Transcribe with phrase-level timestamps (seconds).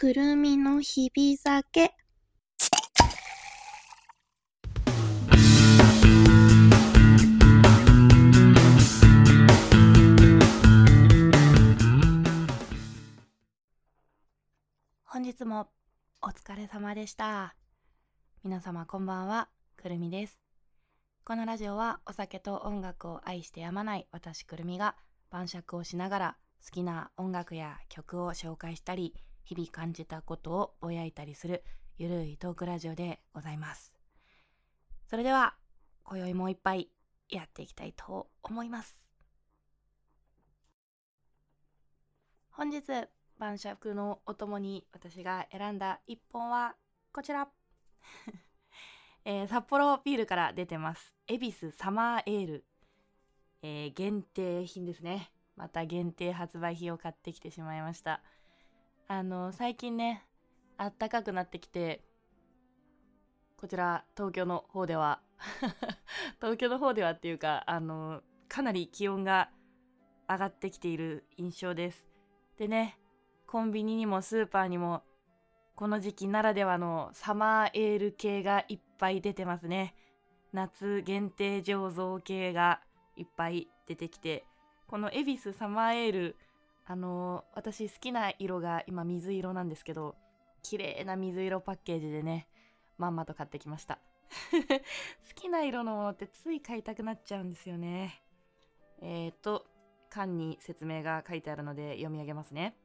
[0.00, 1.94] くるみの日々酒。
[15.04, 15.68] 本日も
[16.22, 17.54] お疲れ様でした。
[18.42, 20.40] 皆様こんばんは、くるみです。
[21.24, 24.96] このラジオはお酒と音楽を愛してやまない私くるみが
[25.28, 29.12] 晩酌をしながら好きな音楽や曲を紹介したり
[29.44, 31.64] 日々感じたことをぼやいたりする
[31.98, 33.96] ゆるいトークラジオでございます。
[35.06, 35.54] それでは
[36.04, 36.88] 今宵もう一杯
[37.28, 38.98] やっていきたいと思います。
[42.50, 42.82] 本日
[43.38, 46.74] 晩酌のお供に私が選んだ一本は
[47.12, 47.48] こちら。
[49.24, 51.16] えー札幌ビールから出てます。
[51.26, 52.64] 恵比寿サマーエール。
[53.62, 55.32] えー限定品ですね。
[55.56, 58.22] また限定発売品を買ってきてしまいました。
[59.12, 60.24] あの、最近ね、
[60.78, 62.04] あったかくなってきて、
[63.56, 65.20] こちら東京の方では、
[66.38, 69.50] 東京の方ではっていうか、あの、かなり気温が
[70.28, 72.06] 上がってきている印象です。
[72.56, 73.00] でね、
[73.48, 75.02] コンビニにもスーパーにも
[75.74, 79.96] この時期ならではのサマーエール系がいっぱい出てますね。
[80.52, 82.80] 夏限定醸造系が
[83.16, 84.46] いっぱい出てきて、
[84.86, 86.36] この恵比寿サマーエール、
[86.90, 90.16] あのー私好きな色が今水色なんですけど、
[90.64, 92.48] 綺麗な水色パッケージでね、
[92.98, 94.00] まんまと買ってきました。
[94.50, 98.24] 好きな色のものってつい買いたくなっちゃうんですよね。
[99.00, 99.66] えーと、
[100.08, 102.76] 缶に説明が書いてあるので読み上げますね。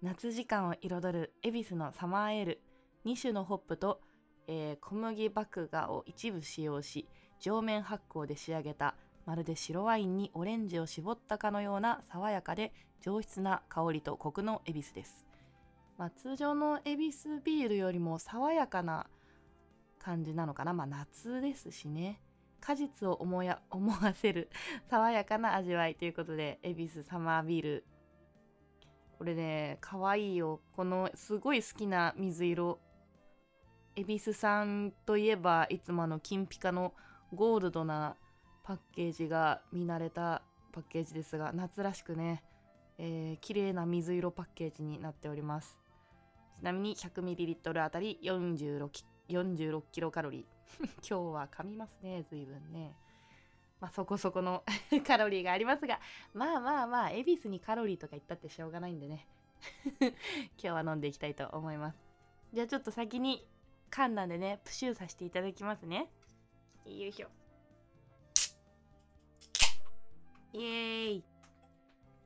[0.00, 2.62] 夏時間を彩る恵比寿のサマーエール
[3.04, 4.00] 2種のホップと、
[4.46, 7.06] えー小麦麦芽を一部使用し
[7.38, 8.96] 上面発酵で仕上げた
[9.26, 15.26] まるで白ワインにオレンジを絞ったかのような爽やかで上質な香りとコクの恵比寿です、
[15.98, 19.06] まあ、通常の恵比寿ビールよりも爽やかな
[19.98, 22.22] 感じなのかなまあ夏ですしね
[22.60, 24.48] 果実を思や 思わせる
[24.88, 27.84] 爽やかな味わいということで恵比寿サマービール
[29.18, 30.60] これね、かわいいよ。
[30.74, 32.78] このすごい好きな水色。
[33.94, 36.92] 恵比寿さんといえば、いつもの、金ピカの
[37.32, 38.16] ゴールドな
[38.66, 42.42] パッケージが見慣れたパッケージですが、夏らしくね、
[42.98, 45.78] えー、綺麗な水色パッケージになっております。
[46.58, 50.44] ちなみに 100ml あたり46キ46キロカロリー。
[51.08, 52.96] 今日は噛みますね、随分ね。
[53.80, 54.64] まあ、そこそこの
[55.06, 56.00] カロリーがありますが、
[56.34, 59.28] まあまあまあ、恵比寿にカロリーとか言ったってしょうがないんでね。
[60.00, 60.10] 今
[60.58, 62.02] 日は飲んでいきたいと思います。
[62.52, 63.46] じゃあちょっと先に
[63.90, 66.10] 缶なんでね、プシューさせていただきますね。
[66.84, 67.28] よいしょ。
[70.56, 71.24] イエーイ。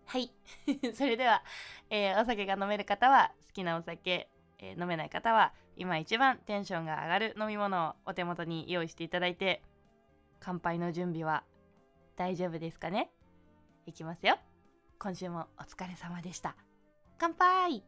[0.06, 0.30] はい。
[0.94, 1.42] それでは、
[1.90, 9.62] えーお酒が飲める方は好きなお酒、えー飲めない方は今一番テンションが上がる飲み物をお手元に用意していただいて、
[10.40, 11.44] 乾杯の準備は
[12.16, 13.10] 大丈夫ですかね？
[13.86, 14.38] いきますよ。
[14.98, 16.56] 今週もお疲れ様でした。
[17.18, 17.82] 乾杯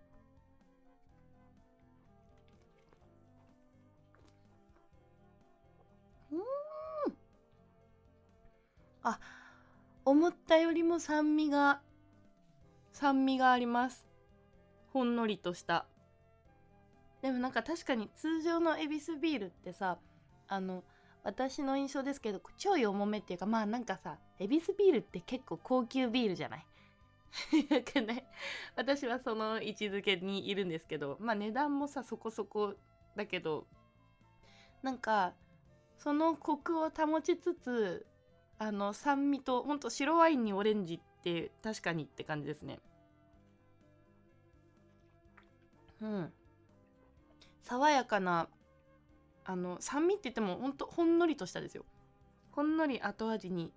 [6.32, 6.42] うん
[9.02, 9.18] あ、
[10.04, 11.80] 思ったよりも酸味が、
[12.92, 14.06] 酸味があります。
[14.92, 15.86] ほんのりとした。
[17.22, 19.98] でもなんか確かに通常のエビスビールってさ、
[20.48, 20.84] あの、
[21.24, 26.66] 私の印象ですけどちょい重めっていうかまあなんかさエビスビールって結構高級ビールじゃない？
[27.70, 28.26] わかんない？
[28.74, 32.74] 私はその位置づけにいるんですけどまあ値段もさそこそこ
[33.14, 33.68] だけど
[34.82, 35.32] なんか
[35.96, 38.04] そのコクを保ちつつ
[38.62, 42.78] あの酸味とほんと白ワインにオレンジって確かにって感じですね。
[46.00, 46.32] うん。
[47.62, 48.48] 爽やかな
[49.44, 51.84] あの酸味って言ってもほんとほんのりとしたですよ。
[52.52, 53.72] ほんのり後味に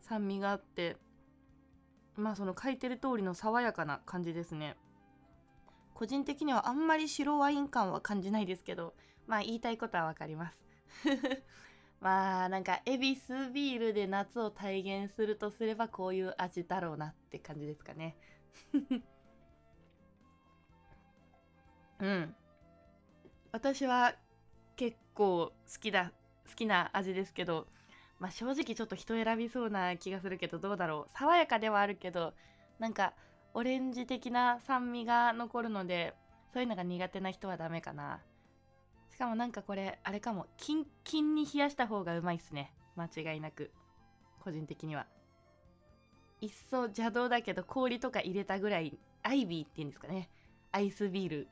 [0.00, 0.96] 酸味があって
[2.14, 4.76] まあその書いてる通りの爽やかな感じですね。
[5.92, 8.94] 個人的にはあんまり白ワイン感は感じないですけど
[9.26, 10.58] まあ言いたいことはわかります。
[12.00, 18.16] まあなんか恵比寿ビールで夏を体現するとすればこういう味だろうなって感じですかね。
[22.00, 22.34] うん。
[23.52, 24.14] 私は
[24.76, 26.12] 結構好きだ
[26.48, 27.66] 好きな味ですけど
[28.18, 31.10] まあ正直ちょっと人選びそうな気がするけどどうだろう。
[31.10, 32.34] 爽やかではあるけど
[32.78, 33.14] なんか
[33.52, 36.14] オレンジ的な酸味が残るので
[36.52, 38.20] そういうのが苦手な人はダメかな。
[39.20, 40.46] かもなんかこれあれかも。
[40.56, 42.72] キンキンに冷やした方がうまいっすね。
[42.96, 43.70] 間違いなく。
[44.42, 45.06] 個人的には。
[46.40, 50.30] 一層邪道だけど氷とか入れたぐらいアイビーっていうんですかね。
[50.72, 51.48] アイスビール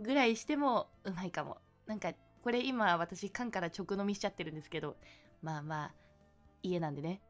[0.00, 1.58] ぐらいしてもうまいかも。
[1.86, 4.96] なんかこれ今私缶から直飲みしちゃってるんですけど。
[5.42, 5.94] まあまあ
[6.62, 7.20] 家なんでね。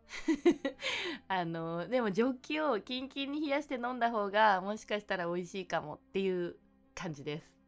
[1.27, 6.57] あのでもジョッキをキンキンに冷やして飲んだ方がもしかしたら美味しいかもっていう
[6.95, 7.60] 感じです。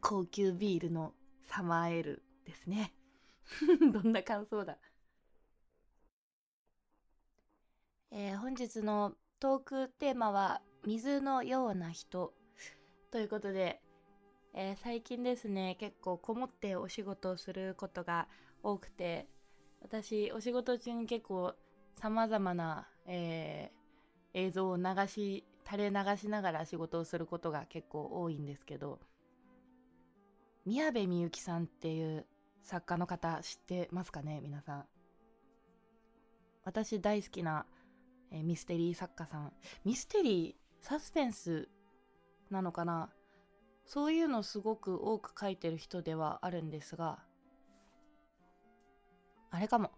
[0.00, 1.14] 高級ビールの
[1.44, 2.94] サマーエールですね。
[3.92, 4.78] どんな感想だ？
[8.10, 12.34] えー、本日のトークテーマは水のような人。
[13.10, 13.80] ということで、
[14.52, 18.28] えー、最近ですね結構こもってお仕事をすることが
[18.62, 19.28] 多くて
[19.80, 21.54] 私お仕事中に結構
[22.00, 28.98] さまざまな、えー、映像を流し垂れ流しながら仕事をすることが結構多いんですけど
[30.66, 32.26] 宮部みゆきさんっていう
[32.62, 34.84] 作家の方知ってますかね皆さん。
[36.64, 37.64] 私大好きな
[38.32, 39.52] えー、ミステリー作家さん。
[39.84, 41.68] ミステリーサスペンス
[42.50, 43.08] なのかな？
[43.84, 47.20] そういうのすごく多く書いてる人ではあるんですが
[49.52, 49.92] あれかも。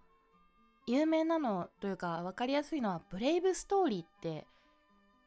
[0.87, 4.47] 有名なのというか分かりやすいのはブレイブストーリーって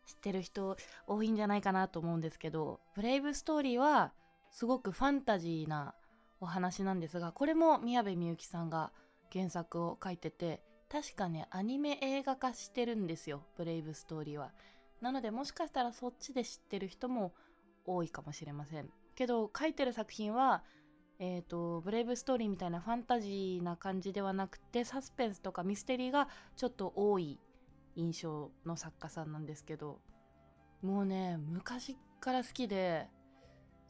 [0.05, 0.77] 知ってる人
[1.07, 4.13] 多いんじゃないかなと思うんですけどブレイブストーリーは
[4.51, 5.95] すごくファンタジーな
[6.39, 8.91] お話なんですがこれも宮部みゆきさんが
[9.31, 10.61] 原作を書いてて
[10.91, 14.51] 確かね、アニメ映画化してるんですよ、ブレイブストーリーは。
[14.99, 17.33] なので、もしかしたらそっちで知ってる人も
[17.85, 18.89] 多いかもしれません。
[19.15, 20.65] けど、書いてる作品は、
[21.17, 26.27] えっ、ー、と、ブレイブストーリーみたいなファンタジーな感じではなくて、サスペンスとかミステリーが
[26.57, 27.39] ちょっと多い
[27.95, 30.01] 印象の作家さんなんですけど、
[30.81, 33.07] もうね、昔から好きで、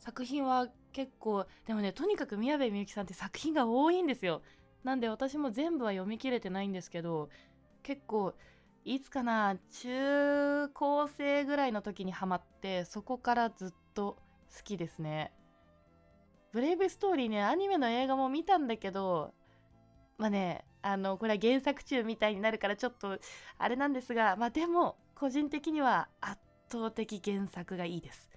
[0.02, 4.42] 作品は結構、でもね、とにかく宮部みゆきさんって作品が多いんですよ。
[4.84, 7.30] なんで私も全部は読み切れてないんですけど
[7.84, 8.34] 結構
[8.84, 14.18] いつかな中高生ぐらいの時にハマってそこからずっと
[14.56, 15.32] 好きですね
[16.52, 19.34] ブレイブストーリーねアニメの映画も見たんだけど
[20.18, 23.20] まあねあのこれは原作中みたいになるからちょっと
[23.60, 26.40] あれなんですがまあでも個人的には圧
[26.70, 28.31] 倒的原作がいいです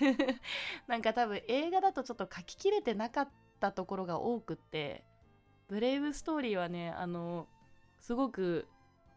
[0.86, 3.28] なんか多分映画だとちょっと書ききれてなかっ
[3.60, 5.04] たところが多くって
[5.72, 7.48] ブレイブストーリーはね、あの、
[7.98, 8.68] すごく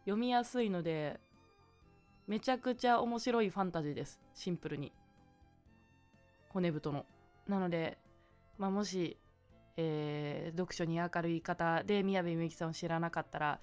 [0.06, 1.20] 読みやすいので、
[2.26, 4.18] めちゃくちゃ面白いファンタジーです。
[4.34, 4.90] シンプルに。
[6.48, 7.04] 骨太の。
[7.46, 7.98] なので、
[8.56, 9.18] まあ、もし、
[9.76, 13.60] えー、読書に明るい方で宮部みゆきさんを知らなかったら、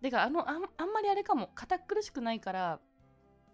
[0.00, 2.80] てか、あの、あんあんまりあれかも、堅苦しくないから、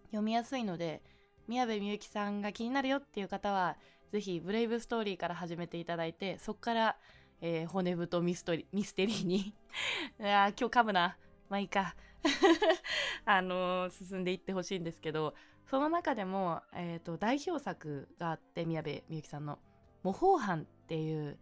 [0.09, 1.01] 読みやすいので、
[1.49, 3.77] 宮部みゆきさんが気になるよっていう方は、
[4.09, 6.97] ぜひ、ブレイブストーリーから始めていただいて、そこから、
[7.41, 9.55] えー、骨太ミストリミステリーに
[10.19, 11.17] 今日噛むな。
[11.49, 11.95] まあいいか。
[13.27, 15.35] あのー、進んでいってほしいんですけど、
[15.67, 19.59] その中でも、えっ、ー、と、代表作があって、宮部みゆきさんの、
[20.03, 21.39] 模倣犯っていう、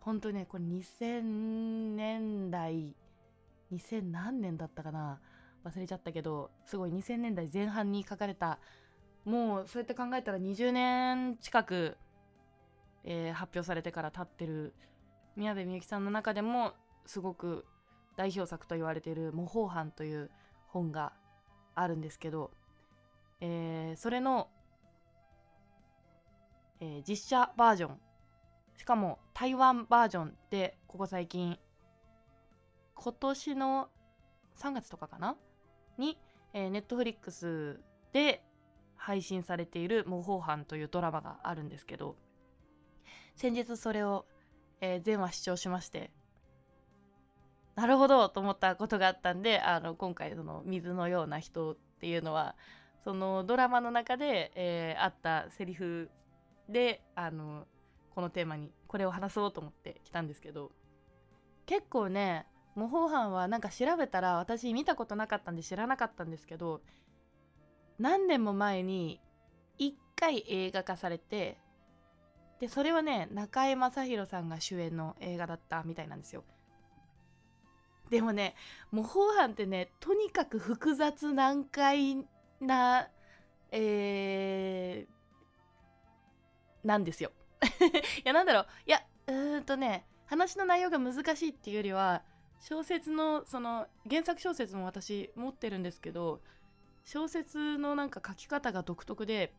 [0.00, 2.94] 本当ね、これ2000年代、
[3.72, 5.20] 2000何年だったかな
[5.64, 8.58] 忘れちゃったけど、すごい2000年代前半に書かれた、
[9.24, 11.96] もうそうやって考えたら20年近く、
[13.04, 14.74] えー、発表されてから経ってる
[15.36, 16.72] 宮部みゆきさんの中でも
[17.06, 17.64] すごく
[18.16, 20.30] 代表作と言われている「模倣犯」という
[20.68, 21.12] 本が
[21.74, 22.50] あるんですけど、
[23.40, 24.48] えー、それの、
[26.80, 28.00] えー、実写バージョン
[28.76, 31.58] しかも台湾バージョンでここ最近
[32.94, 33.88] 今年の
[34.56, 35.36] 3月とかかな？
[35.96, 36.18] に、
[36.52, 37.80] えー、ネットフリックス
[38.12, 38.42] で
[39.00, 42.16] 配信されている「模倣犯」というドラマがあるんですけど
[43.34, 44.26] 先日それを
[44.80, 46.10] えー、全話視聴しまして、
[47.76, 52.56] なるほどと思ったことがあったんで、あの、今回その水のような人っていうのは、
[53.04, 56.10] そのドラマの中で、えー、あったセリフ
[56.68, 57.66] で、あの、
[58.14, 60.72] このテーマにこれを話そうと思って来たんですけど、
[61.66, 66.80] 結構ね、模倣犯はなんか調べたら私見たことなかったんで知らなかったんですけど、
[68.00, 69.20] 何年も前に
[69.78, 71.58] 1回映画化されて
[72.58, 76.44] でそれはね中居正広さんが主演の映画だったみたいなんですよ。
[78.08, 78.56] でもね
[78.90, 82.26] 模倣犯ってねとにかく複雑難解
[82.60, 83.08] な
[83.70, 87.32] えー、なんですよ。
[88.24, 88.66] いやなんだろう。
[88.86, 92.22] いやうーんとね話の内容が難しいっていうよりは
[92.60, 96.40] 小説のその原作小説も私持ってるんですけど
[97.04, 99.54] 小説のなんか書き方が独特で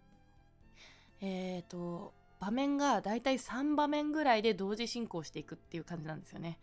[1.19, 6.59] えっ、ー、と場面がだいたい3場面ぐらいで同時進行していくっていう感じなんですよね。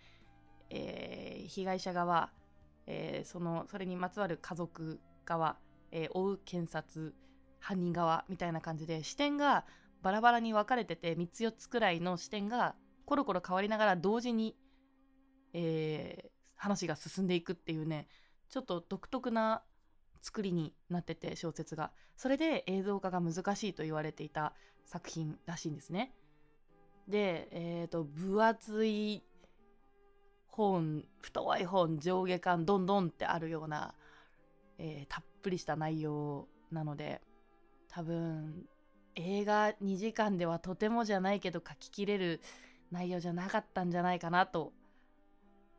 [0.70, 2.30] えー、被害者側、
[2.86, 5.56] えー、そのそれにまつわる家族側、
[5.92, 7.14] えー、追う検察
[7.60, 9.64] 犯人側みたいな感じで視点が
[10.02, 14.56] バラバラに分かれてて3つ4つくらいの視点がコロコロ変わりながら同時に、
[15.52, 18.08] えー、話が進んでいくっていうね
[18.48, 19.62] ちょっと独特な
[20.28, 21.90] 作りになってて小説が。
[22.14, 24.52] それで映像化が難しいと言われていた
[24.84, 26.12] 作品らしいんですね。
[27.08, 29.22] でえっ、ー、と分厚い
[30.48, 33.94] 本太い本上下巻どんどんってあるような、
[34.76, 37.22] えー、たっぷりした内容なので
[37.88, 38.66] 多分
[39.14, 42.42] 映画2時間ではとてもじゃないけど書ききれる
[42.92, 44.74] 内容じゃなかったんじゃないかなと、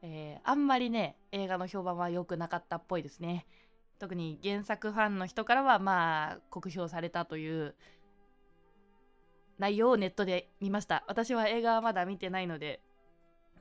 [0.01, 3.45] えー、あんまりね映画の評判は良くなかったっぽいですね。
[3.99, 7.75] 特に原作ファンの人からはまあ酷評されたという
[9.57, 12.81] 内容をネットで見ました私は映画はまだ見てないので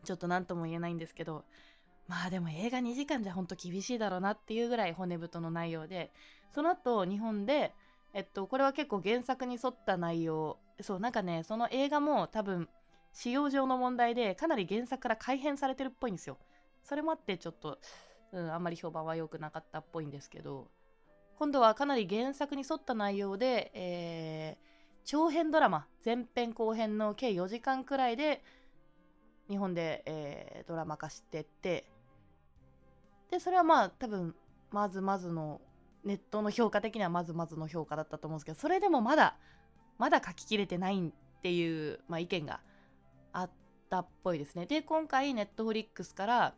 [0.04, 1.45] ちょっと何とも言えないんですけど
[2.07, 6.12] まあでも映画2時間じゃほんと厳しいだろうなっていうぐらい骨太の内容で
[6.54, 7.75] その後日本で
[8.14, 12.68] えっとこれは結構原作に沿った内容そうなんかねその映画も多分
[13.12, 16.38] 使用上の問題でかなり原作から改変されてるっぽいんですよ。
[16.85, 17.78] それもあってちょっと、
[18.33, 20.69] うん、あんまり評判は良くなかったっぽいんですけど。
[21.39, 24.67] 今度はかなり原作に沿った内容で、えー、
[25.05, 28.43] 長編ドラマ前編後編の計4時間くらいで
[29.49, 31.87] 日本で、えー、ドラマ化してって
[33.31, 34.35] でそれはまあ多分
[34.73, 35.61] まずまずの
[36.05, 39.37] ネットの評価的にはまずまずの評価だったと思うんですけどそれでもまだ
[39.97, 42.61] まだ書ききれてないっていう、まあ、意見が
[43.33, 43.51] あっ
[43.89, 44.67] たっぽいですね。
[44.67, 46.55] で今回ネットフリックスから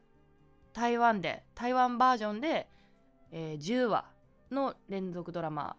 [0.72, 2.68] 台湾で台湾バージョンで、
[3.32, 4.04] えー、10話
[4.50, 5.76] の連続ドラマ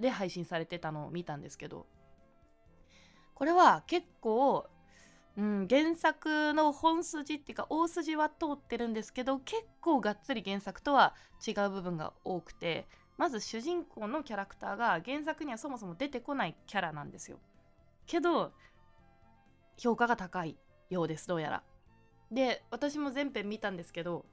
[0.00, 1.86] で配信されてたのを見たんですけど
[3.34, 4.66] これは結構
[5.36, 11.14] うん、原作の本筋っていうか大筋は通ってるんですけど結構がっつり原作とは
[11.46, 12.86] 違う部分が多くて
[13.16, 17.38] まず主人公のキャラクターが原作にはそもそも出てこないキャラなんですよ。
[18.06, 18.52] けど
[19.76, 20.56] 評価が高い
[20.90, 21.62] ようですどうやら。
[22.34, 24.24] で私も全編見たんですけど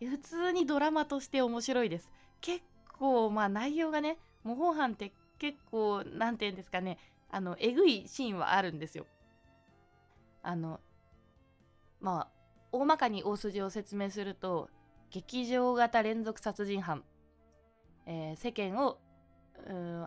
[0.00, 2.10] 普通にドラマとして面白いです。
[2.40, 2.62] 結
[2.98, 6.98] 構まあ内容がね模倣犯って結構何て言うんですかね
[7.30, 9.06] あのえぐいシーンはあるんですよ。
[10.42, 10.80] あの
[12.00, 12.28] まあ
[12.72, 14.70] 大まかに大筋を説明すると
[15.10, 17.04] 劇場型連続殺人犯、
[18.06, 18.98] えー、世間を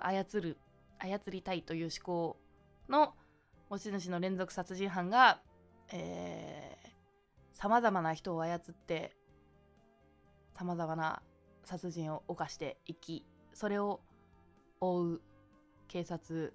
[0.02, 0.58] 操る
[0.98, 2.38] 操りたいという思考
[2.90, 3.14] の
[3.70, 5.40] 持ち主の連続殺人犯が
[5.90, 5.98] さ
[7.70, 9.16] まざまな人を操って
[10.58, 11.22] さまざまな
[11.64, 14.02] 殺人を犯していきそれを
[14.82, 15.22] 追う
[15.88, 16.54] 警察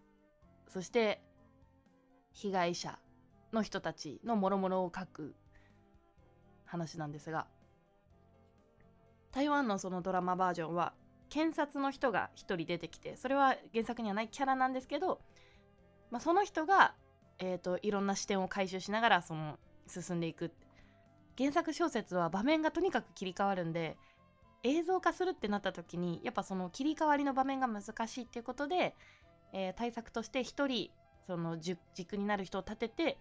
[0.68, 1.22] そして
[2.32, 2.98] 被害者
[3.52, 5.34] の人たちのもろもろを書く
[6.66, 7.46] 話なんですが
[9.32, 10.92] 台湾のそのドラマバージョンは
[11.30, 15.20] 検察の人が1人出てきてそれは原作にはないキャラなんですけど、
[16.10, 16.94] まあ、その人が、
[17.38, 20.52] えーと、いろんな視点を回収しながらその進んでいく
[21.38, 23.96] 原作小説は場面がとにかく切り替わるんで
[24.64, 28.96] 映像化するってなった時にやっぱその切り替わりの場面が難しいっていうことで、
[29.52, 30.90] えー、対策として1人
[31.26, 33.18] その軸になる人を立てて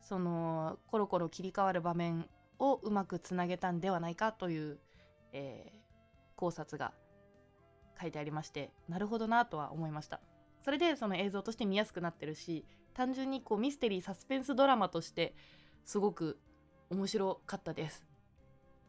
[0.00, 2.26] そのコロコロ切り替わる場面
[2.58, 4.78] をうまくつなげたんではないかという、
[5.32, 5.78] えー、
[6.36, 6.92] 考察が
[8.00, 10.20] 書いてありましてなるほどなとは思いました。
[10.62, 12.64] それでその映像として見やすくなってるし
[12.94, 15.34] 単純にこうミステリーサスペンスドラマとして
[15.86, 16.38] すごく
[16.90, 18.04] 面白かったです。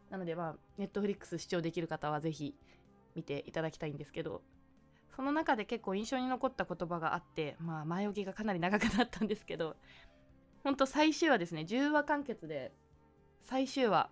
[0.10, 2.56] なのでまあネットフリックス視聴できる方は是非
[3.16, 4.42] 見ていただきたいんですけど
[5.16, 9.78] その中で結構印象に残った言葉があってまあ前置きがかなり長くなったんですけど
[10.64, 11.62] ほんと最終話ですね。
[11.62, 12.72] 10話完結で
[13.44, 14.10] 最終話。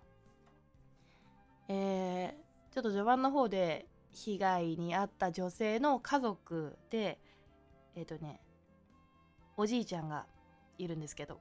[1.68, 7.20] えー、ちょっと序盤の方で被害に遭った女性の家族で
[7.94, 8.40] えっ、ー、とね
[9.56, 10.26] おじいちゃんが
[10.78, 11.38] いるんですけど。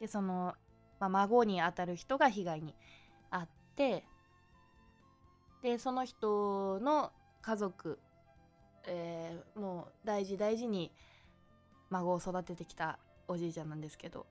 [0.00, 0.54] でその、
[0.98, 2.74] まあ、孫にあたる人が被害に
[3.30, 4.04] 遭って
[5.62, 7.12] でその人の
[7.42, 7.98] 家族、
[8.86, 10.92] えー、もう大事大事に
[11.90, 12.98] 孫を育ててきた
[13.28, 14.26] おじいちゃんなんですけど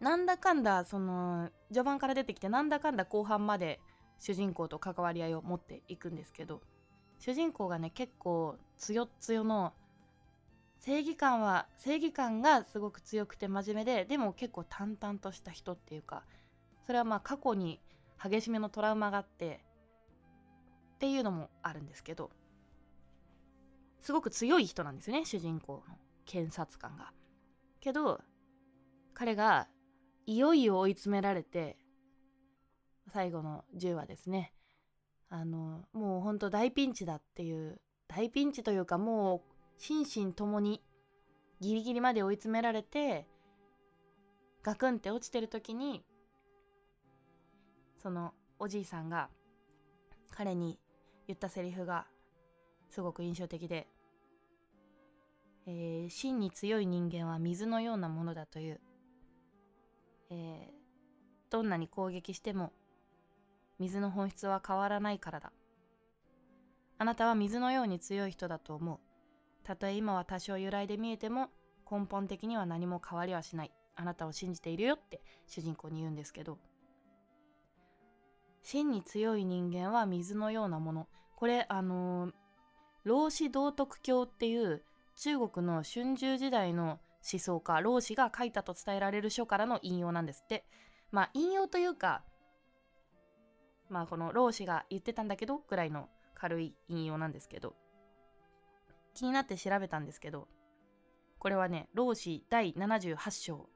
[0.00, 3.80] なんだかんだその序盤から出てきてなんだかんだ後半まで
[4.18, 6.60] 主人公と関わり合いを持っていくんですけど
[7.18, 9.72] 主人公がね結構強強の
[10.84, 16.24] 正義感は正義感がすごく強くて真面目ででも結構淡々とした人っていうか
[16.84, 17.80] それはまあ過去に
[18.22, 19.64] 激しめのトラウマがあって
[20.96, 22.30] っていうのもあるんですけど
[23.98, 27.12] すごく強い人なんですよね主人公の検察官が。
[27.80, 28.20] けど
[29.14, 29.68] 彼が
[30.26, 31.78] いよいよ追い詰められて
[33.10, 34.52] 最後の10話ですね
[35.30, 40.82] あのもうほんと大ピンチだっていう大ピンチというかもう心身ともに
[41.60, 43.26] ギリギリまで追い詰められて
[44.62, 46.04] ガクンって落ちてる時に
[48.02, 49.28] そのおじいさんが
[50.30, 50.78] 彼に
[51.26, 52.06] 言ったセリフが
[52.90, 53.86] すごく印象的で、
[55.66, 58.80] えー、真に強い人間は水のようなものだという、
[60.30, 60.72] えー、
[61.50, 62.72] どんなに攻撃しても
[63.78, 65.52] 水の本質は変わらないからだ。
[66.98, 68.98] あなたは水のように強い人だと思う。
[69.64, 71.48] たとえ今は多少揺らいで見えても
[71.90, 73.72] 根本的には何も変わりはしない。
[73.96, 76.58] あなたを信じているよって主人公に言うんですけど。
[78.62, 81.08] 真に強い人間は水のようなもの。
[81.36, 82.32] これあのー、
[83.04, 84.82] 老子道徳教っていう
[85.16, 86.98] 中国の春秋時代の
[87.30, 90.64] 思想家老子が書いたと伝えられる書からの引用なんですって。
[91.10, 92.24] まあ引用というか
[93.88, 97.76] まあこの老子が言ってたんだけどぐらいの軽い引用なんですけど。
[99.14, 100.48] 気になって調べたんですけど
[101.38, 103.68] これはね老子第78章。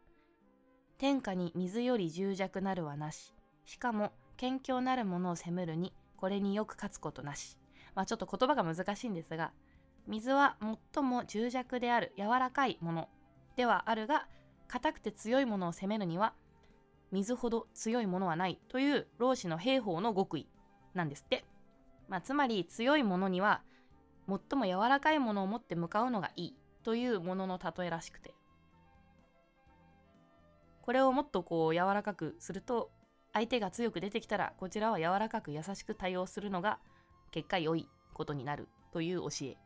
[0.97, 3.35] 天下に水より重弱なるはなし。
[3.67, 7.59] しかも謙虚なるものを責めるにこれによく勝つことなし。
[7.95, 9.53] まあちょっと言葉が難しいんですが
[10.07, 10.57] 水は
[10.95, 13.09] 最も重弱である柔らかいもの
[13.55, 14.27] ではあるが
[14.67, 16.33] 硬くて強いものを責めるには
[17.13, 20.49] 水ほど強いものはないという老子の兵法の極意
[20.95, 21.45] なんですって。
[22.09, 23.61] まあ、つまり強いものには
[24.29, 28.35] 最も柔らかいものを持って向かうのがいいというものの例えらしくて。
[30.83, 32.91] これをもっとこう柔らかくすると
[33.35, 36.79] 相手が強く出てきたらこちらは柔らかく優しく対応するのが
[37.31, 39.57] 結果良いことになるという教え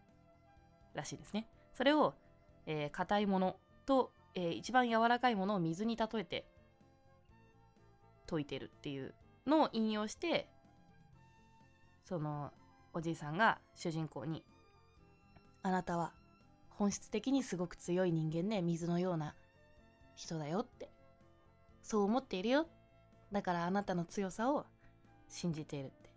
[0.94, 1.46] らしいですね。
[1.74, 2.14] それを
[2.66, 6.46] えー、硬いものと、えー、一番柔らかいものを水に例えて
[8.26, 9.14] 解いてるっていう
[9.46, 10.48] のを引用して
[12.04, 12.52] その
[12.94, 14.44] おじいさんが主人公に
[15.62, 16.12] 「あなたは
[16.70, 19.34] 本質的にすごく強い人間で水のような
[20.14, 20.90] 人だよ」って。
[21.82, 22.66] そう思っているよ。
[23.32, 24.66] だからあなたの強さを
[25.28, 26.12] 信じているって。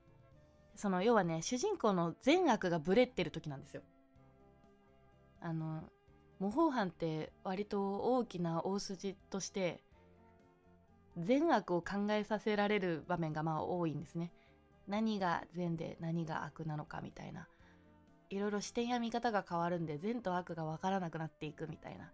[0.76, 3.82] その要はね主人公の善悪がブレってる時なんですよ。
[5.42, 5.84] あの
[6.40, 9.82] 模倣犯って割と大きな大筋として
[11.18, 14.32] 善悪を考えさせられる場面がまあ多いんですね。
[14.88, 17.48] 何が善で何が悪なのかみたいな。
[18.30, 22.12] いろいろ視点や見方が変わるんで善と悪が分からなくなっていくみたいな。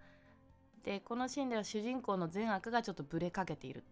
[0.84, 3.84] でこのシーンでは主人公の善悪がちょっとブレかけている。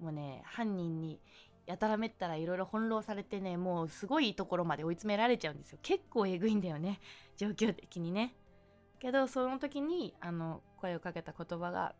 [0.00, 1.20] もうね犯人に
[1.66, 5.78] やたらめったらいろいろ翻弄されてねもうすごいところまで追い詰められちゃうんですよ。
[5.82, 7.00] 結構えぐいんだよね
[7.36, 8.34] 状況的にね。
[8.98, 11.94] けどその時にあの声をかけた言葉が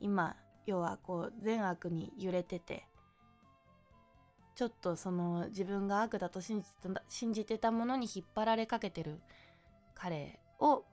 [0.00, 2.86] 今要はこう善悪に揺れてて
[4.54, 9.20] ちょっとその自分が悪だと信じてた信じてたものに引っ張られかけてる
[9.94, 10.84] 彼を、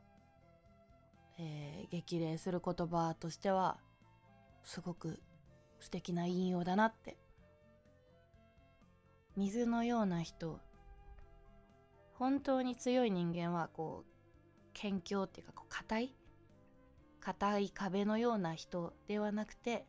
[1.38, 3.78] えー、激励する言葉としては
[4.64, 5.20] すごく
[5.80, 7.18] 素敵な引用だなって。
[9.36, 10.60] 水のような人。
[12.14, 16.16] 本当に強い人間はこう謙虚っていうかこう硬い
[17.22, 19.86] 硬い壁のような人ではなくて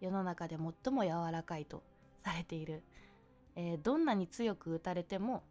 [0.00, 1.82] 世の中で最も柔らかいと。
[2.24, 2.82] されている、
[3.56, 5.42] えー、どんなに強く打たれても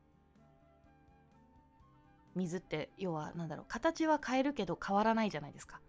[2.36, 5.82] 水って要は何だろう形は変えるけど変わらないじゃないですか。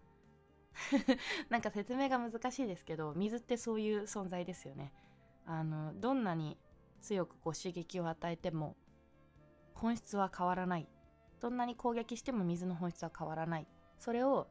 [1.49, 4.93] なんか説明が難しいですけど水ってそういう存在ですよね。
[5.45, 6.57] あのどんなに
[7.01, 8.75] 強くこう刺激を与えても
[9.73, 10.87] 本質は変わらない。
[11.39, 13.67] どんなに攻撃しても水の本質は変わらない。
[13.97, 14.47] それを、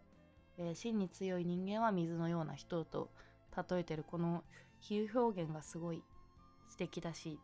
[0.59, 3.11] えー、真に強い人間は水のような人と
[3.57, 4.05] 例えてる。
[4.05, 4.45] この
[4.81, 6.03] 比喩表現がすごい
[6.81, 7.39] 敵だし。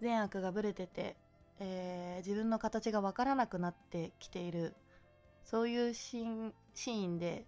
[0.00, 1.16] 善悪がぶれてて、
[1.60, 4.74] えー、自分の形が分からなくなってきている。
[5.44, 7.46] そういうシーンシーンで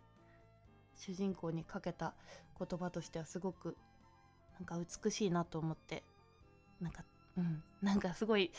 [0.95, 2.13] 主人公にかけた
[2.59, 3.79] 言葉としてはすごく
[4.59, 6.05] なんか美しいなと思って。
[6.79, 7.05] なんか
[7.39, 7.63] うん。
[7.81, 8.53] なんかすごい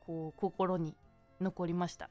[0.00, 0.96] こう心に
[1.40, 2.10] 残りました。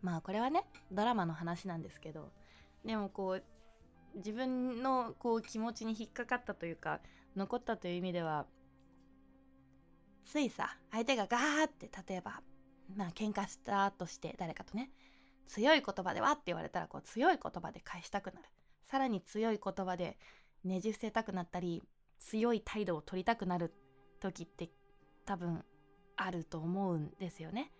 [0.00, 2.32] まあこれはねドラマの話なんですけど
[2.84, 3.44] でもこう
[4.16, 7.00] 自分のこう気持ちに引っかかったというか
[7.36, 8.46] 残ったという意味では
[10.24, 12.42] ついさ相手がガーって例えば
[12.94, 14.90] まあ喧嘩したとして誰かとね
[15.46, 18.48] 強い言葉ではって言われたらこう強い言葉で返したくなる。
[18.84, 20.18] さらに強い言葉で
[20.64, 21.82] ねじ伏せたくなったり
[22.18, 23.74] 強い態度を取りたくなる
[24.20, 24.70] 時って
[25.24, 25.64] 多分
[26.16, 27.72] あると思うんですよね。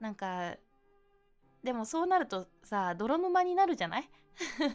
[0.00, 0.56] なんか
[1.62, 4.08] でもそうなるとさ泥沼になるじゃない？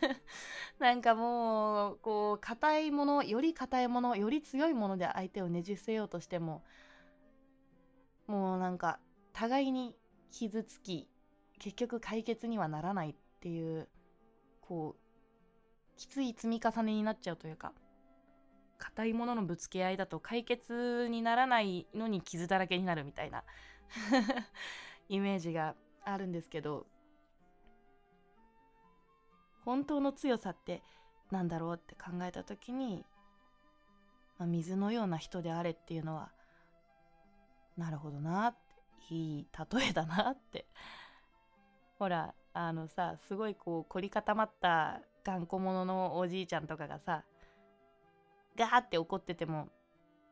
[0.79, 6.63] なんかもうこう硬いものより硬いものより強いもので相手をねじ伏せようとしても
[8.27, 8.99] もうなんか
[9.31, 9.95] 互いに
[10.31, 11.07] 傷つき
[11.59, 13.87] 結局解決にはならないっていう
[14.59, 17.73] こうきつい積み重ねになっちゃうというか
[18.77, 23.45] 硬いもののぶつけ合いだと解決にならないのに傷だらけになるみたいな
[25.07, 26.85] イメージがあるんですけど
[29.65, 30.81] 本当の強さって
[31.31, 33.05] 何だろうって考えた時に、
[34.37, 36.31] まあ、水のような人であれっていうのは
[37.77, 38.55] なるほどなっ
[39.07, 40.65] ていい例えだなって。
[41.99, 47.23] ほらあのさすごいこう凝り固まった頑固者のおじいちゃんとかがさ
[48.55, 49.69] ガーって怒ってても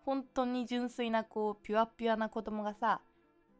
[0.05, 3.01] 本当に純粋なこうピュアピュアな子供がさ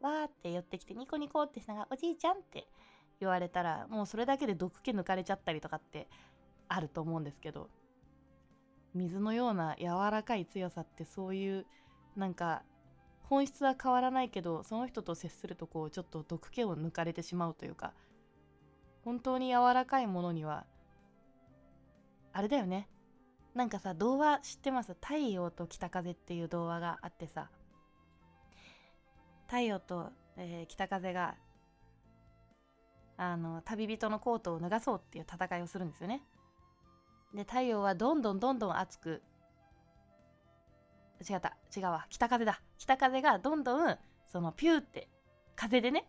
[0.02, 2.66] わーって寄ってきてニコニコってしながらおじいちゃんって
[3.20, 6.08] 言われたらもうそれだけで毒気抜かれちゃったりとかって
[6.68, 7.70] あると思うんですけど
[8.94, 11.66] 水のような柔らかい強さってそういう
[12.16, 12.62] なんか
[13.22, 17.94] 本質は変わらないけどその人と接するとこうちょっと毒気を抜かれてしまうというか
[19.04, 20.66] 本当に柔らかいものには
[22.32, 22.88] あれだよね。
[23.54, 24.94] なんかさ童話知ってます？
[24.94, 27.50] 太陽と北風っていう童話があってさ
[29.52, 31.34] 太陽と、えー、北風が
[33.18, 36.22] あの旅人のコートを脱がそうっていう戦いをするんですよね。
[37.34, 39.20] で太陽はどんどんどんどん熱く
[41.28, 42.06] 違った違うわ。
[42.08, 42.62] 北風だ。
[42.78, 45.10] 北風がどんどんそのピューって
[45.54, 46.06] 風でね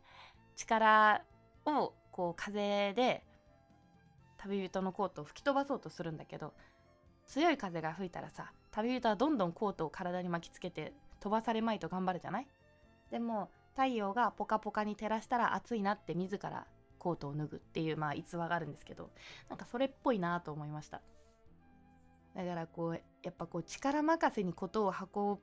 [0.56, 1.21] 力
[1.65, 3.25] をこう風で
[4.38, 6.53] 旅人のコートを吹き飛ばそうとするんだけど
[7.25, 12.47] 強い風が吹いたらさ旅人はどんどんコートを体に巻きつけて飛ばされまいと頑張るじゃない？
[13.13, 16.65] でも太陽がポカポカに照らしたら暑いなって自ら
[16.97, 19.12] コートを脱ぐっていうまあ逸話があるんですけど
[19.49, 21.04] なんかそれっぽいなと思いました。
[22.36, 25.38] だからこうやっぱこう力任せにことを運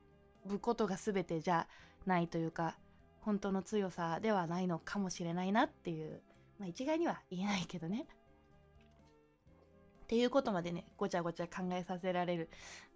[0.46, 1.68] ぶことが全てじゃ
[2.06, 2.76] ないというか
[3.20, 6.22] 本当の強さではないのかもしれないなっていう
[6.58, 8.08] まあ一概には言えないけどね。
[10.02, 12.50] っていうことまでねごちゃごちゃ考えさせられる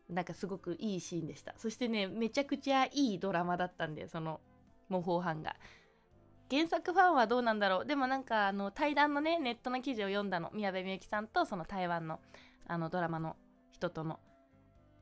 [0.08, 1.54] なんかすごくいいシーンでした。
[1.58, 4.40] そしてねめちゃくちゃいいドラマだったんでその
[4.88, 5.56] 模倣犯が。
[6.50, 7.86] 原作ファンはどうなんだろう？
[7.86, 10.50] でもなんかあの対談のねネットの記事を読んだの。
[10.52, 12.20] 宮部みゆきさんとその台湾の
[12.66, 13.36] あのドラマの
[13.72, 14.20] 人との。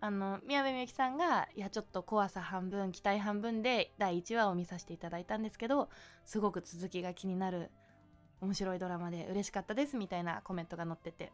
[0.01, 5.91] あの宮部みゆきさんがいやちょっと怖さ半分期待半分で第1話を見させていただいたんですけど
[6.25, 7.71] すごく続きが気になる
[8.41, 11.33] 面白いドラマで嬉しかったですみたいなコメントが載ってて。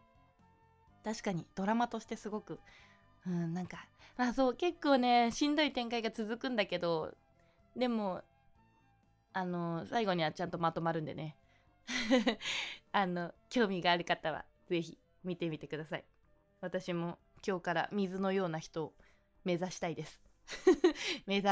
[1.04, 2.60] 確かにドラマとしてすごく
[3.26, 3.86] うんなんか
[4.18, 7.14] あそう結構ねしんどい展開が続くんだけど
[7.76, 8.22] でも
[9.38, 11.36] あの、最後にはちゃんとまとまるんでね。
[12.90, 16.04] あの、興味がある方は、ぜひ見てみてください。
[16.60, 18.94] 私も今日から水のような人を
[19.44, 20.20] 目指したいです。
[21.26, 21.48] 目指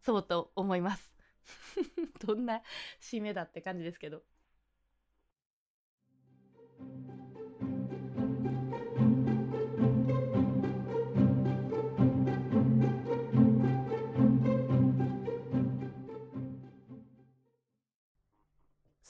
[0.00, 1.12] そうと思います。
[2.26, 2.62] どんな
[2.98, 4.22] 締めだって感じですけど。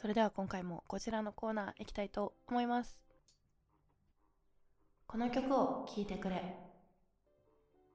[0.00, 3.02] それでは今回もこちらのコーナー行きたいと思います。
[5.08, 6.54] この曲を聴いてくれ。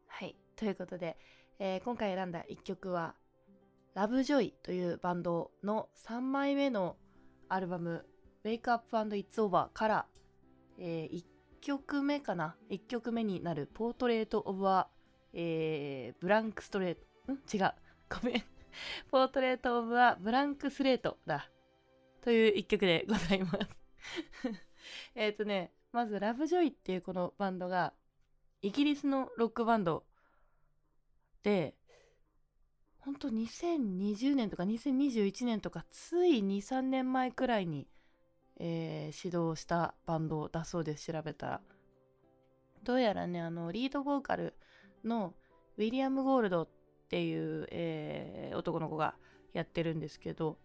[0.07, 0.35] はい。
[0.57, 1.17] ということで、
[1.59, 3.15] えー、今回選んだ1曲は、
[3.93, 6.97] ラブジョイというバンドの3枚目の
[7.47, 8.05] アルバム、
[8.43, 10.05] Wake Up and It's Over から、
[10.77, 11.23] えー、1
[11.61, 14.89] 曲目かな ?1 曲目になる、ポートレート・オブ・ア、
[15.31, 17.35] えー、ブランク・ストレート、ん？
[17.35, 17.73] 違う。
[18.09, 18.43] ごめん。
[19.09, 21.49] ポートレート・オブ・ア・ブランク・スレートだ。
[22.23, 23.57] という一曲でございます
[25.15, 27.93] えっとね、まずラブジョイっていうこのバンドが、
[28.61, 30.05] イギリスのロックバンド
[31.43, 31.75] で、
[32.99, 37.87] ほんと2020年とか2021年とか、つい2、3年前くらいに、
[38.57, 41.61] えー、指導したバンドだそうです、調べたら。
[42.83, 44.55] どうやらね、あの、リードボーカル
[45.03, 45.33] の
[45.77, 46.69] ウィリアム・ゴールドっ
[47.09, 49.15] ていう、えー、男の子が
[49.51, 50.57] やってるんですけど、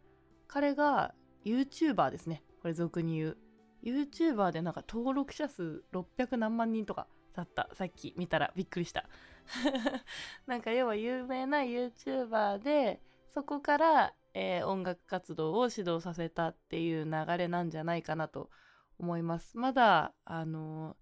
[0.47, 1.14] 彼が
[1.49, 2.43] YouTuber ですね。
[2.61, 3.39] これ俗に言う。
[3.83, 7.69] YouTuber でなんか登録者数600何万人とかだった。
[7.73, 9.09] さっき見たらびっくりした。
[10.47, 18.51] なんか要は有名な YouTuber で、そこから、えー、音楽活動を指導させたっていう流れなんじゃないかなと
[18.99, 19.57] 思います。
[19.57, 20.97] まだ、あのー、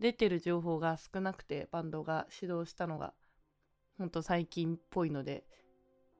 [0.00, 3.14] 出てる情報が少なくて、バンドが指導したのが、
[3.96, 5.44] ほんと最近っぽいので、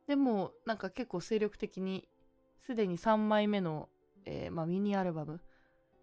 [0.06, 2.08] でも、なんか結構精力的に
[2.60, 3.88] すでに3枚目の
[4.30, 5.40] えー、まあ、ミニアルバム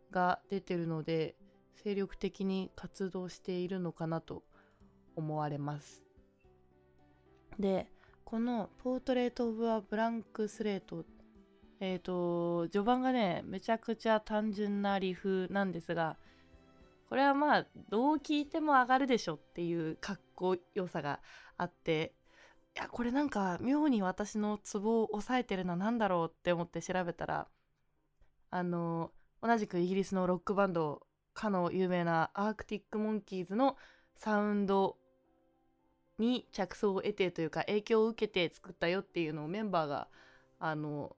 [0.10, 1.36] が出てるので
[1.76, 4.44] 精力的に活動しているのかなと
[5.16, 6.04] 思われます。
[7.60, 7.88] で
[8.24, 11.06] この「ポートレート・オブ・ア・ブランク・スレート」
[11.80, 16.18] えっ、ー、と序盤がねめちゃくちゃ単純なリフなんですが
[17.08, 21.22] これはまあどう聞いても上がるでしょっていうかっこよさが
[21.58, 22.16] あって
[22.76, 27.48] いやこれなんか妙に私のツボを押さえてるのは何だろうって思って調べたら
[28.50, 29.12] あの
[29.42, 33.78] 同じくイギリスのロックバンドかの有名なアークティック・モンキーズの
[34.16, 34.98] サウンド
[36.18, 40.08] に着想を得てというか影響を受けて作ったよっていうのをメンバーが
[40.60, 41.16] あの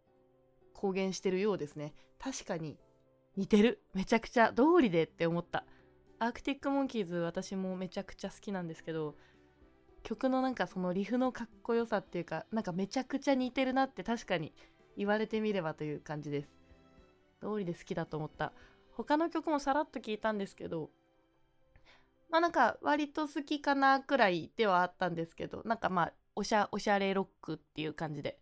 [0.74, 1.94] 公言してるようですね。
[2.20, 2.78] 確かに
[3.36, 3.82] 似てる。
[3.94, 5.66] めちゃくちゃ通りでって思った。
[6.20, 9.16] アークティック・モンキーズ私もめちゃくちゃ好きなんですけど
[10.08, 14.54] 曲のなんかそのリフのかっこよさっていうかなんかめちゃくちゃ似てるなって確かに
[14.96, 16.50] 言われてみればという感じです。
[17.42, 18.54] 通りで好きだと思った。
[18.94, 20.90] 他の曲もさらっと聞いたんですけど
[22.30, 28.40] まあなんか割と好きかなくらいではあったんですけどなんかまあおしゃおしゃれロックっていう感じで。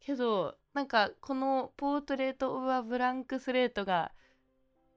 [0.00, 4.12] けどなんかこの「ポートレート・オブ・ア・ブランク・スレート」が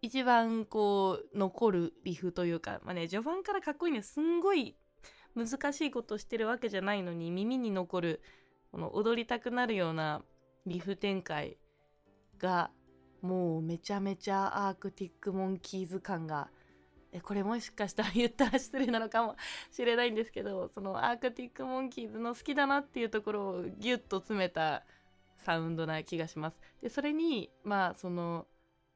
[0.01, 4.77] 一番こう残るリフというかまあね序盤からかっこいいねすんごい
[5.37, 8.21] 難しいことしてるわけじゃないのに耳に残る
[8.71, 10.23] この踊りたくなるような
[10.65, 11.57] リフ展開
[12.39, 12.71] が
[13.21, 16.49] もうめちゃめちゃアークティックモンキーズ感が
[17.13, 19.35] えこれもしかしたら言ったら失礼なのかも
[19.71, 24.83] しれないんですけどそのアークティックモンキーズの好きだなっていうところをギュッと詰めた
[25.37, 26.59] サウンドな気がします。
[26.81, 28.47] でそれにまあその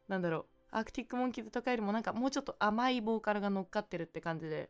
[0.07, 4.69] なんだろうアークティックモンキーズとかよりもなんかもうちょっと甘いボーカルが乗っかってるって感じで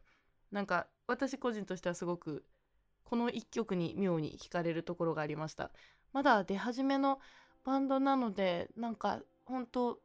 [0.52, 2.46] なんか私個人としてはすごく
[3.04, 5.72] この1曲に妙に惹かれるところがありました。
[6.14, 7.20] まだ出始めの
[7.64, 10.00] バンドなのでなんか本当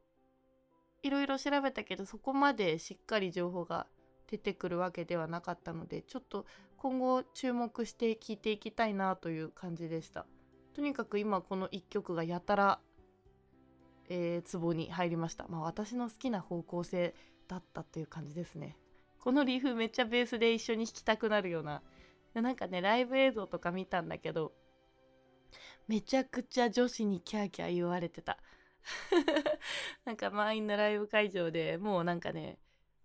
[1.03, 3.87] いろいろ調べたけどそこまでしっかり情報が
[4.29, 6.45] 出てくるわけではなかったのでちょっと
[6.77, 10.25] 今後注目して聴いていきたいなという感じでした。
[10.73, 12.79] とにかく今この1曲がやたら
[14.09, 15.47] えー、ツボに入りました。
[15.47, 17.13] まあ私の好きな方向性
[17.47, 18.77] だったっていう感じですね。
[19.19, 21.81] このリフめっちゃベースで一緒に弾きたくなるような。
[22.33, 24.53] なんかねライブ映像とか見たんだけど
[25.87, 28.37] めちゃくちゃ女子にキャーキャー言われてた。
[30.05, 32.57] なんか満員のライブ会場でもうなんかね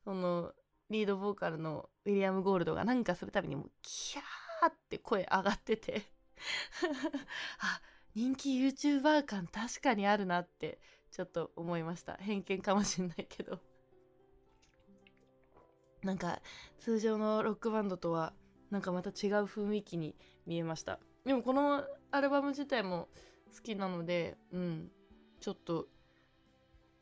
[0.04, 0.52] その
[0.90, 6.02] リードボーカルのウィリアム・ゴールドがなんかするたびにもうキャーって声上がってて。
[7.60, 7.80] あ
[8.14, 12.14] 人気 YouTuber 感確かにあるなってちょっと思いました。
[12.14, 13.58] 偏見かもしんないけど。
[16.02, 16.40] なんか
[16.78, 18.32] 通常のロックバンドとは
[18.70, 23.08] なんかまた違う雰囲気に見えましたでもこのアルバム自体も
[23.54, 24.90] 好きなのでうん
[25.40, 25.86] ちょっと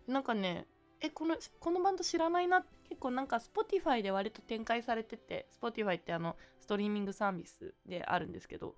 [0.06, 0.66] なんかね
[1.00, 8.74] えこのこのバンド知らないな結構なんか Spotify で割と展開されてて Spotify ってあのストリーミングサービスであるんですけど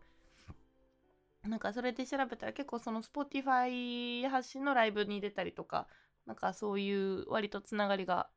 [1.43, 5.89] なんかそれで調べたら結構その Spotify 発信のライブに出たりとか
[6.27, 8.29] なんかそういう割とつながりが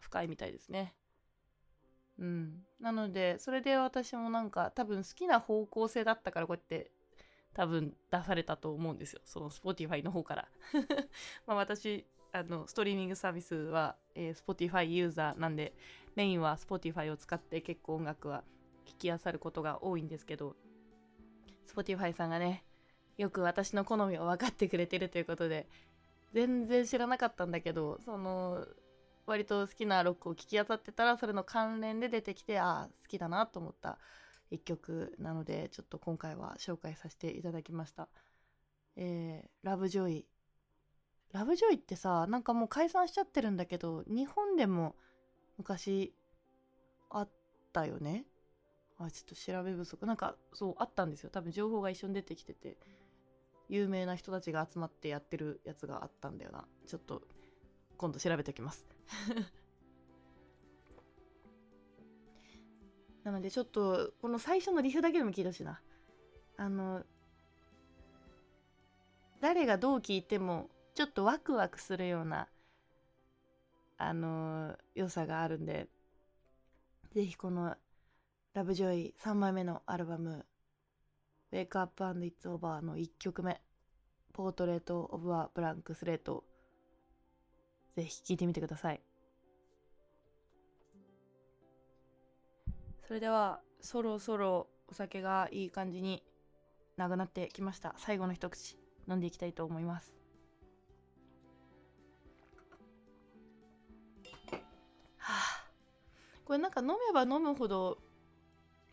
[0.00, 0.94] 深いみたいですね。
[2.20, 6.90] うん、なのでそれで私もなんか多分好きな方向性だったからこうやって
[7.54, 9.20] 多分出されたと思うんですよ。
[9.24, 10.48] その Spotify の方から。
[11.46, 15.74] ま私あのストリーミングサービスは、えー、Spotify ユーザーなんで
[16.14, 18.44] メインは Spotify を使って結構音楽は
[18.84, 20.54] 聴きあさることが多いんですけど
[21.66, 22.64] Spotify さんがね
[23.16, 25.68] よく私の好みを分かってくれてるということで
[26.32, 28.64] 全然知らなかったんだけどその
[29.26, 33.98] 割と好きなロックを聴き当たってたらそれの関連で出てきてああ好きだなと思った
[34.50, 38.08] 一曲なのでちょっと今回は紹介させていただきました。
[38.96, 40.26] えー、ラブジョイ
[41.32, 44.96] ラブジョイってさなんかもう解散しちゃってるんだけど日本でも
[45.58, 46.12] 昔
[47.08, 47.28] あっ
[47.72, 48.24] たよね？
[48.98, 50.04] あちょっと調べ不足。
[50.06, 51.30] なんかそうあったんですよ。
[51.30, 52.76] 多分情報が一緒に出てきてて
[53.68, 56.66] 有名な人たちが集まってやってるやつがあったんだよな。
[56.88, 57.22] ちょっと
[57.96, 58.84] 今度調べておきます。
[63.24, 65.80] なのでちょっとこの最初のリフだけでも聞いてほしいな。
[66.56, 67.04] あの
[69.40, 72.48] 誰がどう聞いてもちょっとワクワクするような
[73.96, 75.88] あの良さがあるんで
[77.12, 77.76] ぜひこの
[78.52, 80.44] 「ラブジョイ3枚目のアルバム
[81.52, 83.62] 「Wake Up and It's Over」の1曲目
[84.34, 86.44] 「ポートレート・オブ・ア・ブランク・スレート」
[87.94, 89.02] ぜひ聴いてみてください。
[93.06, 96.22] それではそろそろお酒がいい感じに
[96.96, 97.94] なくなってきました。
[97.98, 100.14] 最後の一口飲んでいきたいと思います。
[105.16, 105.70] はあ。
[106.44, 107.98] これなんか飲めば飲むほど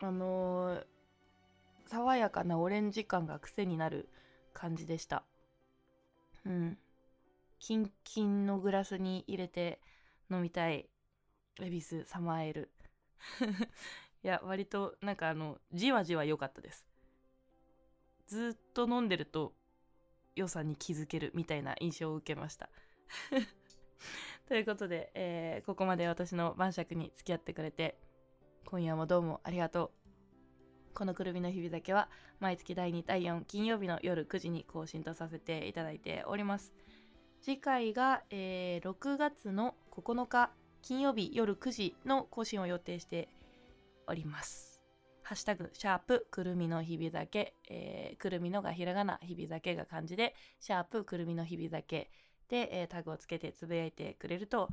[0.00, 0.84] あのー、
[1.86, 4.08] 爽やかなオレンジ感が癖になる
[4.52, 5.24] 感じでした。
[6.44, 6.78] うん。
[7.58, 9.80] キンキンのグラスに入れて
[10.30, 10.88] 飲みたい
[11.60, 12.70] 恵比寿サマーエル。
[14.22, 16.86] いや割となんかあのじわじわ良かったです。
[18.26, 19.54] ずっと飲んでると
[20.36, 22.68] 良さに気づけるみたいな印象を受けました。
[24.46, 27.98] ということで、えーここまで私の晩酌に付き合ってくれて
[28.64, 30.94] 今夜もどうもありがとう。
[30.94, 36.72] このくるみの日々だけは毎月第2第4金曜日の夜9時に更新とさせていただいております。
[37.40, 40.50] 次回が、えー6月の9日
[40.82, 43.28] 金曜日夜9時の更新を予定して
[44.06, 44.80] おります
[45.22, 52.10] ハッシュタグ、シャープ、くるみの日々だけ、えーくるみのがひらがな、日々だけが漢字で、シャープ、くるみの日々だけ
[52.48, 54.70] で、えータグをつけてつぶやいてくれると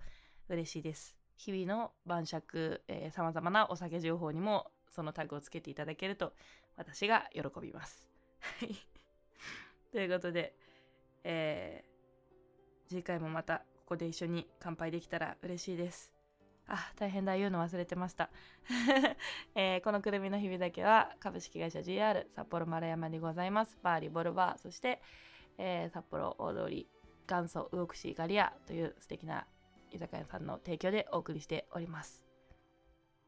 [0.48, 1.18] 嬉しいです。
[1.36, 6.32] 日々の晩酌、えー、様々なお酒情報にもそのタグをつけていただけると
[6.78, 8.08] 私が喜びます。
[8.40, 8.76] はい。
[9.92, 10.56] ということで、
[11.26, 11.95] えー
[12.88, 16.14] 次回もまたここで一緒に乾杯できたら嬉しいです。
[16.68, 18.30] あ、大変だ、言うの忘れてました。
[19.54, 23.78] えーこのくるみの日々だけは株式会社 GR 札幌丸山にございます。
[23.84, 25.02] バーリボルバー、そして、
[25.58, 26.90] えー札幌大通り
[27.28, 29.48] 元祖魚串ガリアという素敵な
[29.92, 32.24] 居酒屋さんの提供でお送りしております。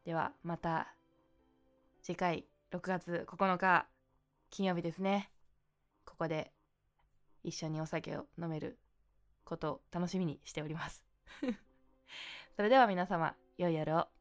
[0.04, 0.96] ではまた
[2.02, 3.88] 次回6月9日
[4.50, 5.32] 金曜日ですね。
[6.06, 6.52] ここで
[7.44, 8.80] 一緒にお酒を飲める
[9.48, 11.04] ことを楽しみにしております。
[12.56, 14.17] それでは皆様、良い夜を。